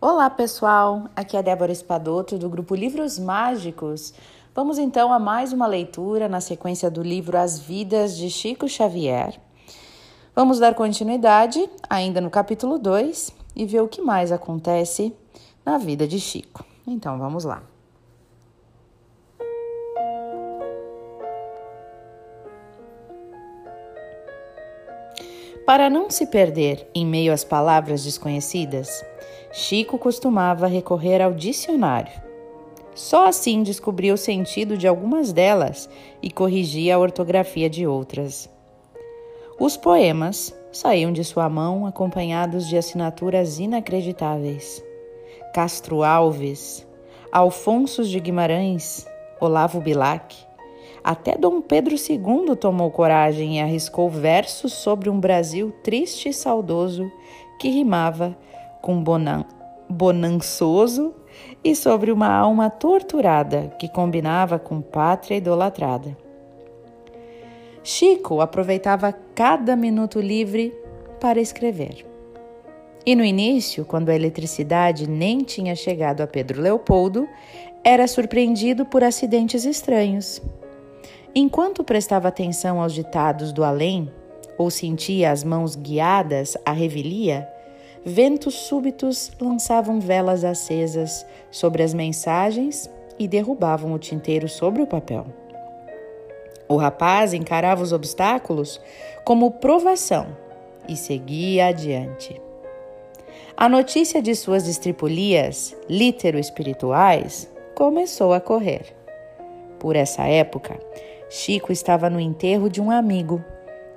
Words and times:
Olá, 0.00 0.30
pessoal! 0.30 1.10
Aqui 1.16 1.36
é 1.36 1.42
Débora 1.42 1.72
Espadoto 1.72 2.38
do 2.38 2.48
grupo 2.48 2.76
Livros 2.76 3.18
Mágicos. 3.18 4.14
Vamos 4.54 4.78
então 4.78 5.12
a 5.12 5.18
mais 5.18 5.52
uma 5.52 5.66
leitura 5.66 6.28
na 6.28 6.40
sequência 6.40 6.88
do 6.88 7.02
livro 7.02 7.36
As 7.36 7.58
Vidas 7.58 8.16
de 8.16 8.30
Chico 8.30 8.68
Xavier. 8.68 9.40
Vamos 10.36 10.60
dar 10.60 10.76
continuidade 10.76 11.68
ainda 11.90 12.20
no 12.20 12.30
capítulo 12.30 12.78
2 12.78 13.34
e 13.56 13.66
ver 13.66 13.80
o 13.80 13.88
que 13.88 14.00
mais 14.00 14.30
acontece 14.30 15.12
na 15.66 15.78
vida 15.78 16.06
de 16.06 16.20
Chico. 16.20 16.64
Então, 16.86 17.18
vamos 17.18 17.42
lá. 17.42 17.60
Para 25.68 25.90
não 25.90 26.08
se 26.08 26.24
perder 26.24 26.88
em 26.94 27.04
meio 27.04 27.30
às 27.30 27.44
palavras 27.44 28.02
desconhecidas, 28.02 29.04
Chico 29.52 29.98
costumava 29.98 30.66
recorrer 30.66 31.20
ao 31.20 31.34
dicionário. 31.34 32.22
Só 32.94 33.26
assim 33.28 33.62
descobria 33.62 34.14
o 34.14 34.16
sentido 34.16 34.78
de 34.78 34.88
algumas 34.88 35.30
delas 35.30 35.86
e 36.22 36.30
corrigia 36.30 36.94
a 36.94 36.98
ortografia 36.98 37.68
de 37.68 37.86
outras. 37.86 38.48
Os 39.60 39.76
poemas 39.76 40.58
saíam 40.72 41.12
de 41.12 41.22
sua 41.22 41.50
mão 41.50 41.84
acompanhados 41.84 42.66
de 42.66 42.78
assinaturas 42.78 43.58
inacreditáveis. 43.58 44.82
Castro 45.52 46.02
Alves, 46.02 46.86
Alfonso 47.30 48.04
de 48.04 48.18
Guimarães, 48.18 49.06
Olavo 49.38 49.82
Bilac, 49.82 50.34
até 51.02 51.36
Dom 51.36 51.60
Pedro 51.60 51.94
II 51.94 52.56
tomou 52.56 52.90
coragem 52.90 53.58
e 53.58 53.60
arriscou 53.60 54.08
versos 54.10 54.72
sobre 54.72 55.08
um 55.08 55.18
Brasil 55.18 55.72
triste 55.82 56.28
e 56.28 56.32
saudoso 56.32 57.10
que 57.58 57.68
rimava 57.68 58.36
com 58.80 59.02
bonan 59.02 59.44
bonançoso 59.88 61.14
e 61.64 61.74
sobre 61.74 62.12
uma 62.12 62.28
alma 62.28 62.68
torturada 62.68 63.74
que 63.78 63.88
combinava 63.88 64.58
com 64.58 64.80
pátria 64.82 65.36
idolatrada. 65.36 66.16
Chico 67.82 68.40
aproveitava 68.40 69.14
cada 69.34 69.74
minuto 69.74 70.20
livre 70.20 70.74
para 71.18 71.40
escrever. 71.40 72.04
E 73.06 73.14
no 73.14 73.24
início, 73.24 73.86
quando 73.86 74.10
a 74.10 74.14
eletricidade 74.14 75.08
nem 75.08 75.38
tinha 75.38 75.74
chegado 75.74 76.20
a 76.20 76.26
Pedro 76.26 76.60
Leopoldo, 76.60 77.26
era 77.82 78.06
surpreendido 78.06 78.84
por 78.84 79.02
acidentes 79.02 79.64
estranhos. 79.64 80.42
Enquanto 81.34 81.84
prestava 81.84 82.28
atenção 82.28 82.80
aos 82.80 82.92
ditados 82.92 83.52
do 83.52 83.62
além, 83.62 84.10
ou 84.56 84.70
sentia 84.70 85.30
as 85.30 85.44
mãos 85.44 85.76
guiadas 85.76 86.56
à 86.64 86.72
revelia, 86.72 87.48
ventos 88.04 88.54
súbitos 88.54 89.30
lançavam 89.40 90.00
velas 90.00 90.42
acesas 90.44 91.24
sobre 91.50 91.82
as 91.82 91.94
mensagens 91.94 92.90
e 93.18 93.28
derrubavam 93.28 93.92
o 93.92 93.98
tinteiro 93.98 94.48
sobre 94.48 94.82
o 94.82 94.86
papel. 94.86 95.26
O 96.68 96.76
rapaz 96.76 97.32
encarava 97.32 97.82
os 97.82 97.92
obstáculos 97.92 98.80
como 99.24 99.50
provação 99.52 100.26
e 100.88 100.96
seguia 100.96 101.66
adiante. 101.66 102.40
A 103.56 103.68
notícia 103.68 104.22
de 104.22 104.34
suas 104.34 104.68
estripulias 104.68 105.76
litero-espirituais 105.88 107.50
começou 107.74 108.32
a 108.32 108.40
correr. 108.40 108.94
Por 109.78 109.96
essa 109.96 110.24
época, 110.24 110.78
Chico 111.30 111.70
estava 111.70 112.08
no 112.08 112.18
enterro 112.18 112.70
de 112.70 112.80
um 112.80 112.90
amigo, 112.90 113.44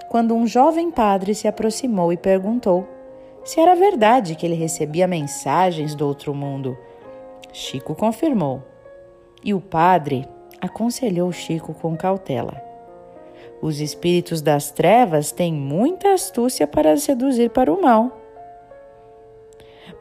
quando 0.09 0.35
um 0.35 0.45
jovem 0.45 0.91
padre 0.91 1.33
se 1.33 1.47
aproximou 1.47 2.11
e 2.11 2.17
perguntou 2.17 2.85
se 3.43 3.59
era 3.59 3.73
verdade 3.73 4.35
que 4.35 4.45
ele 4.45 4.55
recebia 4.55 5.07
mensagens 5.07 5.95
do 5.95 6.05
outro 6.05 6.33
mundo. 6.33 6.77
Chico 7.51 7.95
confirmou. 7.95 8.61
E 9.43 9.53
o 9.53 9.59
padre 9.59 10.27
aconselhou 10.59 11.31
Chico 11.31 11.73
com 11.73 11.97
cautela. 11.97 12.61
Os 13.61 13.79
espíritos 13.79 14.41
das 14.41 14.71
trevas 14.71 15.31
têm 15.31 15.53
muita 15.53 16.13
astúcia 16.13 16.67
para 16.67 16.97
seduzir 16.97 17.49
para 17.49 17.71
o 17.71 17.81
mal. 17.81 18.17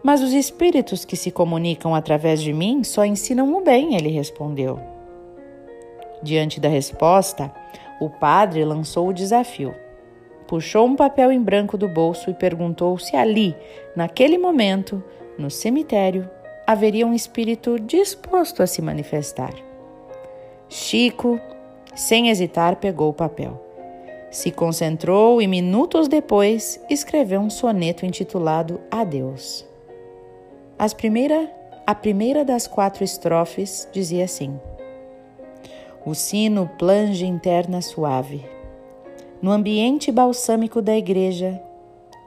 Mas 0.02 0.22
os 0.22 0.32
espíritos 0.32 1.04
que 1.04 1.16
se 1.16 1.30
comunicam 1.30 1.94
através 1.94 2.42
de 2.42 2.52
mim 2.52 2.82
só 2.84 3.04
ensinam 3.04 3.54
o 3.54 3.60
bem, 3.62 3.94
ele 3.94 4.08
respondeu. 4.08 4.99
Diante 6.22 6.60
da 6.60 6.68
resposta, 6.68 7.52
o 8.00 8.08
padre 8.08 8.64
lançou 8.64 9.08
o 9.08 9.12
desafio. 9.12 9.74
Puxou 10.46 10.86
um 10.86 10.96
papel 10.96 11.30
em 11.30 11.40
branco 11.40 11.78
do 11.78 11.88
bolso 11.88 12.28
e 12.28 12.34
perguntou 12.34 12.98
se 12.98 13.14
ali, 13.16 13.56
naquele 13.94 14.36
momento, 14.36 15.02
no 15.38 15.50
cemitério, 15.50 16.28
haveria 16.66 17.06
um 17.06 17.14
espírito 17.14 17.78
disposto 17.78 18.62
a 18.62 18.66
se 18.66 18.82
manifestar. 18.82 19.54
Chico, 20.68 21.40
sem 21.94 22.28
hesitar, 22.28 22.76
pegou 22.76 23.10
o 23.10 23.14
papel. 23.14 23.60
Se 24.30 24.52
concentrou 24.52 25.42
e 25.42 25.46
minutos 25.46 26.06
depois 26.06 26.80
escreveu 26.88 27.40
um 27.40 27.50
soneto 27.50 28.06
intitulado 28.06 28.80
Adeus. 28.90 29.66
As 30.78 30.94
primeira, 30.94 31.50
a 31.86 31.94
primeira 31.94 32.44
das 32.44 32.68
quatro 32.68 33.02
estrofes 33.02 33.88
dizia 33.92 34.24
assim: 34.24 34.58
o 36.04 36.14
sino 36.14 36.68
plange 36.78 37.26
interna 37.26 37.82
suave. 37.82 38.44
No 39.42 39.50
ambiente 39.50 40.10
balsâmico 40.12 40.82
da 40.82 40.96
igreja, 40.96 41.60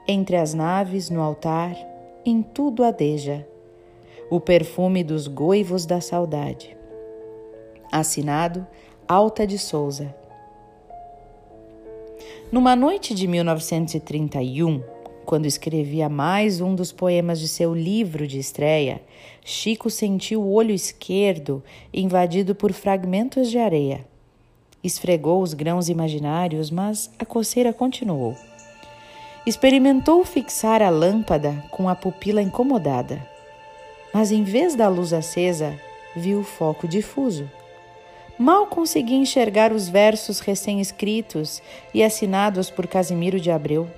entre 0.06 0.36
as 0.36 0.54
naves, 0.54 1.10
no 1.10 1.20
altar, 1.20 1.76
em 2.24 2.42
tudo 2.42 2.84
adeja 2.84 3.46
o 4.30 4.40
perfume 4.40 5.04
dos 5.04 5.28
goivos 5.28 5.86
da 5.86 6.00
saudade. 6.00 6.76
Assinado 7.92 8.66
Alta 9.06 9.46
de 9.46 9.58
Souza. 9.58 10.14
Numa 12.50 12.74
noite 12.74 13.14
de 13.14 13.26
1931, 13.26 14.82
quando 15.24 15.46
escrevia 15.46 16.08
mais 16.08 16.60
um 16.60 16.74
dos 16.74 16.92
poemas 16.92 17.40
de 17.40 17.48
seu 17.48 17.74
livro 17.74 18.26
de 18.26 18.38
estreia, 18.38 19.02
Chico 19.44 19.90
sentiu 19.90 20.42
o 20.42 20.52
olho 20.52 20.70
esquerdo 20.70 21.62
invadido 21.92 22.54
por 22.54 22.72
fragmentos 22.72 23.50
de 23.50 23.58
areia. 23.58 24.06
Esfregou 24.82 25.42
os 25.42 25.54
grãos 25.54 25.88
imaginários, 25.88 26.70
mas 26.70 27.10
a 27.18 27.24
coceira 27.24 27.72
continuou. 27.72 28.36
Experimentou 29.46 30.24
fixar 30.24 30.82
a 30.82 30.90
lâmpada 30.90 31.64
com 31.70 31.88
a 31.88 31.94
pupila 31.94 32.40
incomodada, 32.40 33.26
mas 34.12 34.30
em 34.30 34.44
vez 34.44 34.74
da 34.74 34.88
luz 34.88 35.12
acesa, 35.12 35.74
viu 36.14 36.40
o 36.40 36.44
foco 36.44 36.86
difuso. 36.86 37.50
Mal 38.38 38.66
conseguia 38.66 39.16
enxergar 39.16 39.72
os 39.72 39.88
versos 39.88 40.40
recém-escritos 40.40 41.62
e 41.92 42.02
assinados 42.02 42.70
por 42.70 42.86
Casimiro 42.86 43.38
de 43.38 43.50
Abreu. 43.50 43.88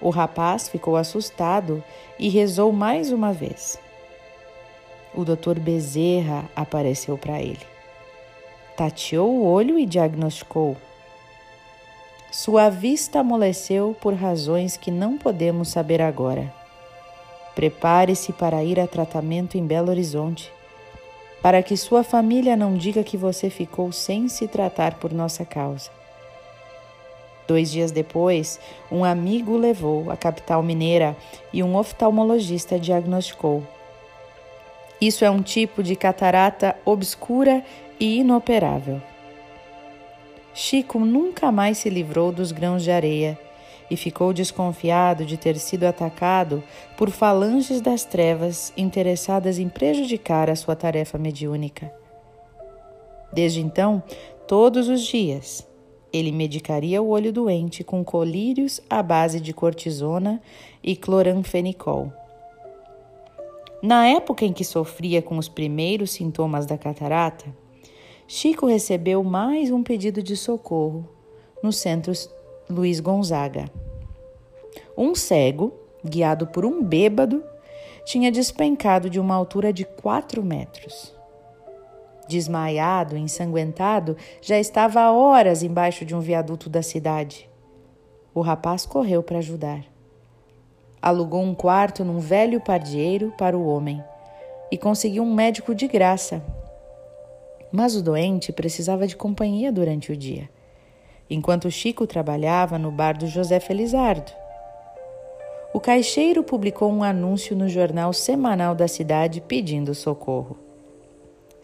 O 0.00 0.10
rapaz 0.10 0.68
ficou 0.68 0.96
assustado 0.96 1.82
e 2.18 2.28
rezou 2.28 2.72
mais 2.72 3.10
uma 3.10 3.32
vez. 3.32 3.78
O 5.14 5.24
doutor 5.24 5.58
Bezerra 5.58 6.44
apareceu 6.54 7.16
para 7.16 7.40
ele. 7.40 7.66
Tateou 8.76 9.30
o 9.30 9.44
olho 9.46 9.78
e 9.78 9.86
diagnosticou. 9.86 10.76
Sua 12.30 12.68
vista 12.68 13.20
amoleceu 13.20 13.96
por 13.98 14.12
razões 14.12 14.76
que 14.76 14.90
não 14.90 15.16
podemos 15.16 15.68
saber 15.68 16.02
agora. 16.02 16.52
Prepare-se 17.54 18.34
para 18.34 18.62
ir 18.62 18.78
a 18.78 18.86
tratamento 18.86 19.56
em 19.56 19.66
Belo 19.66 19.88
Horizonte, 19.88 20.52
para 21.40 21.62
que 21.62 21.74
sua 21.74 22.04
família 22.04 22.54
não 22.54 22.76
diga 22.76 23.02
que 23.02 23.16
você 23.16 23.48
ficou 23.48 23.90
sem 23.90 24.28
se 24.28 24.46
tratar 24.46 24.96
por 24.96 25.14
nossa 25.14 25.46
causa. 25.46 25.90
Dois 27.46 27.70
dias 27.70 27.92
depois, 27.92 28.58
um 28.90 29.04
amigo 29.04 29.56
levou 29.56 30.10
à 30.10 30.16
capital 30.16 30.62
mineira 30.62 31.16
e 31.52 31.62
um 31.62 31.76
oftalmologista 31.76 32.78
diagnosticou. 32.78 33.62
Isso 35.00 35.24
é 35.24 35.30
um 35.30 35.42
tipo 35.42 35.82
de 35.82 35.94
catarata 35.94 36.74
obscura 36.84 37.62
e 38.00 38.18
inoperável. 38.18 39.00
Chico 40.54 40.98
nunca 40.98 41.52
mais 41.52 41.78
se 41.78 41.90
livrou 41.90 42.32
dos 42.32 42.50
grãos 42.50 42.82
de 42.82 42.90
areia 42.90 43.38
e 43.90 43.96
ficou 43.96 44.32
desconfiado 44.32 45.24
de 45.24 45.36
ter 45.36 45.58
sido 45.58 45.84
atacado 45.84 46.64
por 46.96 47.10
falanges 47.10 47.80
das 47.80 48.04
trevas 48.04 48.72
interessadas 48.76 49.58
em 49.58 49.68
prejudicar 49.68 50.50
a 50.50 50.56
sua 50.56 50.74
tarefa 50.74 51.18
mediúnica. 51.18 51.92
Desde 53.32 53.60
então, 53.60 54.02
todos 54.48 54.88
os 54.88 55.02
dias, 55.02 55.66
ele 56.16 56.32
medicaria 56.32 57.02
o 57.02 57.08
olho 57.08 57.32
doente 57.32 57.84
com 57.84 58.04
colírios 58.04 58.80
à 58.88 59.02
base 59.02 59.40
de 59.40 59.52
cortisona 59.52 60.40
e 60.82 60.96
cloranfenicol. 60.96 62.12
Na 63.82 64.06
época 64.08 64.44
em 64.44 64.52
que 64.52 64.64
sofria 64.64 65.20
com 65.20 65.38
os 65.38 65.48
primeiros 65.48 66.10
sintomas 66.10 66.66
da 66.66 66.78
catarata, 66.78 67.46
Chico 68.26 68.66
recebeu 68.66 69.22
mais 69.22 69.70
um 69.70 69.82
pedido 69.82 70.22
de 70.22 70.36
socorro 70.36 71.08
no 71.62 71.72
centro 71.72 72.12
Luiz 72.68 72.98
Gonzaga. 72.98 73.70
Um 74.96 75.14
cego, 75.14 75.72
guiado 76.04 76.46
por 76.46 76.64
um 76.64 76.82
bêbado, 76.82 77.44
tinha 78.04 78.32
despencado 78.32 79.08
de 79.08 79.20
uma 79.20 79.34
altura 79.34 79.72
de 79.72 79.84
quatro 79.84 80.42
metros. 80.42 81.15
Desmaiado, 82.28 83.16
ensanguentado, 83.16 84.16
já 84.42 84.58
estava 84.58 85.00
há 85.00 85.12
horas 85.12 85.62
embaixo 85.62 86.04
de 86.04 86.14
um 86.14 86.20
viaduto 86.20 86.68
da 86.68 86.82
cidade. 86.82 87.48
O 88.34 88.40
rapaz 88.40 88.84
correu 88.84 89.22
para 89.22 89.38
ajudar. 89.38 89.84
Alugou 91.00 91.42
um 91.42 91.54
quarto 91.54 92.04
num 92.04 92.18
velho 92.18 92.60
pardieiro 92.60 93.32
para 93.38 93.56
o 93.56 93.66
homem 93.66 94.02
e 94.70 94.76
conseguiu 94.76 95.22
um 95.22 95.32
médico 95.32 95.74
de 95.74 95.86
graça. 95.86 96.42
Mas 97.70 97.94
o 97.94 98.02
doente 98.02 98.52
precisava 98.52 99.06
de 99.06 99.16
companhia 99.16 99.70
durante 99.70 100.10
o 100.10 100.16
dia, 100.16 100.48
enquanto 101.30 101.70
Chico 101.70 102.06
trabalhava 102.06 102.78
no 102.78 102.90
bar 102.90 103.16
do 103.16 103.26
José 103.26 103.60
Felizardo. 103.60 104.32
O 105.72 105.78
caixeiro 105.78 106.42
publicou 106.42 106.90
um 106.90 107.04
anúncio 107.04 107.54
no 107.54 107.68
jornal 107.68 108.12
semanal 108.12 108.74
da 108.74 108.88
cidade 108.88 109.40
pedindo 109.40 109.94
socorro. 109.94 110.65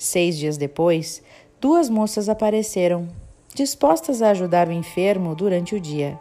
Seis 0.03 0.37
dias 0.37 0.57
depois, 0.57 1.23
duas 1.61 1.89
moças 1.89 2.29
apareceram, 2.29 3.07
dispostas 3.55 4.21
a 4.21 4.31
ajudar 4.31 4.67
o 4.67 4.73
enfermo 4.73 5.33
durante 5.33 5.77
o 5.77 5.81
dia. 5.81 6.19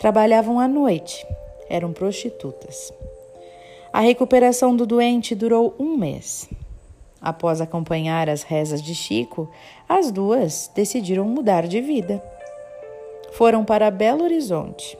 Trabalhavam 0.00 0.58
à 0.58 0.66
noite, 0.66 1.24
eram 1.70 1.92
prostitutas. 1.92 2.92
A 3.92 4.00
recuperação 4.00 4.74
do 4.74 4.84
doente 4.84 5.32
durou 5.32 5.76
um 5.78 5.96
mês. 5.96 6.50
Após 7.22 7.60
acompanhar 7.60 8.28
as 8.28 8.42
rezas 8.42 8.82
de 8.82 8.96
Chico, 8.96 9.48
as 9.88 10.10
duas 10.10 10.68
decidiram 10.74 11.24
mudar 11.24 11.68
de 11.68 11.80
vida. 11.80 12.20
Foram 13.30 13.64
para 13.64 13.92
Belo 13.92 14.24
Horizonte. 14.24 14.98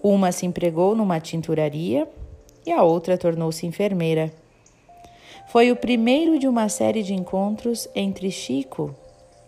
Uma 0.00 0.30
se 0.30 0.46
empregou 0.46 0.94
numa 0.94 1.18
tinturaria 1.18 2.08
e 2.64 2.70
a 2.70 2.84
outra 2.84 3.18
tornou-se 3.18 3.66
enfermeira. 3.66 4.32
Foi 5.48 5.72
o 5.72 5.76
primeiro 5.76 6.38
de 6.38 6.46
uma 6.46 6.68
série 6.68 7.02
de 7.02 7.14
encontros 7.14 7.88
entre 7.94 8.30
Chico 8.30 8.94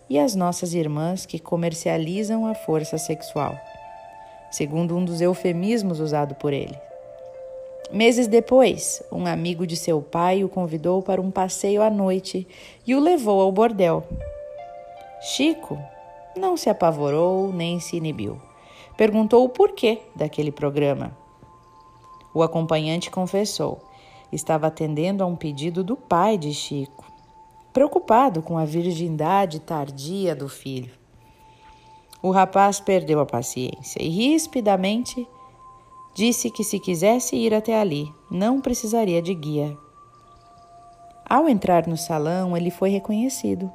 e 0.09 0.17
as 0.17 0.33
nossas 0.33 0.73
irmãs 0.73 1.27
que 1.27 1.37
comercializam 1.37 2.47
a 2.47 2.55
força 2.55 2.97
sexual, 2.97 3.55
segundo 4.49 4.97
um 4.97 5.05
dos 5.05 5.21
eufemismos 5.21 5.99
usado 5.99 6.33
por 6.33 6.53
ele. 6.53 6.75
Meses 7.91 8.25
depois, 8.25 9.03
um 9.11 9.27
amigo 9.27 9.67
de 9.67 9.75
seu 9.75 10.01
pai 10.01 10.43
o 10.43 10.49
convidou 10.49 11.03
para 11.03 11.21
um 11.21 11.29
passeio 11.29 11.83
à 11.83 11.89
noite 11.91 12.47
e 12.87 12.95
o 12.95 12.99
levou 12.99 13.39
ao 13.39 13.51
bordel. 13.51 14.03
Chico 15.21 15.77
não 16.35 16.57
se 16.57 16.67
apavorou 16.67 17.53
nem 17.53 17.79
se 17.79 17.95
inibiu. 17.95 18.41
Perguntou 18.97 19.45
o 19.45 19.49
porquê 19.49 19.99
daquele 20.15 20.51
programa. 20.51 21.15
O 22.33 22.41
acompanhante 22.41 23.11
confessou 23.11 23.90
estava 24.31 24.67
atendendo 24.67 25.23
a 25.23 25.27
um 25.27 25.35
pedido 25.35 25.83
do 25.83 25.95
pai 25.95 26.37
de 26.37 26.53
Chico, 26.53 27.05
preocupado 27.73 28.41
com 28.41 28.57
a 28.57 28.65
virgindade 28.65 29.59
tardia 29.59 30.35
do 30.35 30.47
filho. 30.47 30.91
O 32.21 32.31
rapaz 32.31 32.79
perdeu 32.79 33.19
a 33.19 33.25
paciência 33.25 34.01
e 34.01 34.09
rispidamente 34.09 35.27
disse 36.13 36.49
que 36.51 36.63
se 36.63 36.79
quisesse 36.79 37.35
ir 37.35 37.53
até 37.53 37.79
ali, 37.79 38.11
não 38.29 38.61
precisaria 38.61 39.21
de 39.21 39.33
guia. 39.33 39.75
Ao 41.27 41.47
entrar 41.47 41.87
no 41.87 41.97
salão, 41.97 42.55
ele 42.55 42.69
foi 42.69 42.89
reconhecido. 42.89 43.71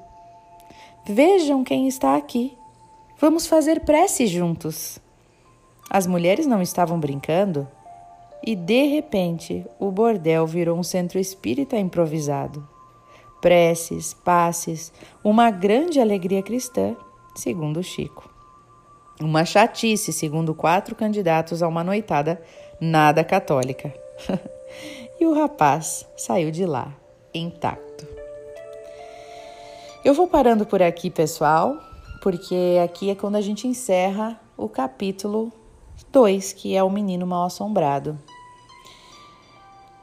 Vejam 1.07 1.65
quem 1.65 1.89
está 1.89 2.17
aqui. 2.17 2.57
Vamos 3.19 3.47
fazer 3.47 3.81
prece 3.81 4.27
juntos. 4.27 4.99
As 5.89 6.07
mulheres 6.07 6.47
não 6.47 6.61
estavam 6.61 7.01
brincando 7.01 7.67
e 8.45 8.55
de 8.55 8.85
repente 8.85 9.67
o 9.79 9.91
bordel 9.91 10.47
virou 10.47 10.79
um 10.79 10.83
centro 10.83 11.19
espírita 11.19 11.77
improvisado. 11.77 12.67
Preces, 13.41 14.15
passes, 14.15 14.93
uma 15.23 15.51
grande 15.51 16.01
alegria 16.01 16.43
cristã, 16.43 16.97
segundo 17.35 17.83
Chico. 17.83 18.29
Uma 19.21 19.45
chatice, 19.45 20.13
segundo 20.13 20.55
quatro 20.55 20.95
candidatos 20.95 21.63
a 21.63 21.69
uma 21.69 21.85
noitada 21.85 22.43
nada 22.81 23.25
católica. 23.25 23.93
e 25.21 25.27
o 25.27 25.35
rapaz 25.35 26.07
saiu 26.17 26.51
de 26.51 26.67
lá 26.67 26.93
intacto. 27.33 28.07
Eu 30.05 30.15
vou 30.15 30.29
parando 30.29 30.65
por 30.65 30.83
aqui, 30.83 31.11
pessoal, 31.11 31.77
porque 32.23 32.79
aqui 32.83 33.11
é 33.11 33.15
quando 33.15 33.37
a 33.37 33.41
gente 33.41 33.67
encerra 33.67 34.41
o 34.57 34.69
capítulo 34.69 35.53
2, 36.13 36.53
que 36.53 36.75
é 36.75 36.83
o 36.83 36.91
menino 36.91 37.27
mal 37.27 37.45
assombrado. 37.45 38.19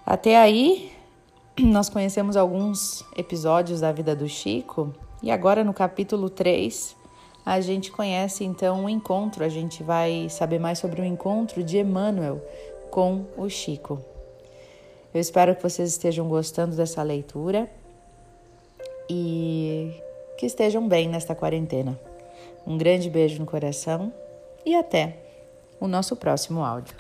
Até 0.06 0.38
aí, 0.38 0.92
nós 1.60 1.90
conhecemos 1.90 2.36
alguns 2.36 3.06
episódios 3.16 3.82
da 3.82 3.92
vida 3.92 4.16
do 4.16 4.28
Chico 4.28 4.94
e 5.22 5.32
agora 5.32 5.64
no 5.64 5.74
capítulo 5.74 6.30
3 6.30 6.96
a 7.46 7.60
gente 7.60 7.92
conhece 7.92 8.44
então 8.44 8.86
o 8.86 8.90
encontro, 8.90 9.44
a 9.44 9.50
gente 9.50 9.84
vai 9.84 10.28
saber 10.30 10.60
mais 10.60 10.80
sobre 10.80 11.02
o 11.02 11.06
encontro 11.06 11.64
de 11.64 11.78
Emmanuel 11.78 12.42
com 12.90 13.26
o 13.38 13.50
Chico. 13.50 14.00
Eu 15.14 15.20
espero 15.20 15.56
que 15.56 15.62
vocês 15.62 15.90
estejam 15.90 16.28
gostando 16.28 16.76
dessa 16.76 17.04
leitura 17.04 17.70
e 19.10 19.92
que 20.38 20.46
estejam 20.46 20.88
bem 20.88 21.08
nesta 21.08 21.36
quarentena. 21.36 22.00
Um 22.66 22.78
grande 22.78 23.10
beijo 23.10 23.40
no 23.40 23.46
coração 23.46 24.12
e 24.66 24.74
até 24.74 25.23
o 25.80 25.88
nosso 25.88 26.16
próximo 26.16 26.64
áudio. 26.64 26.96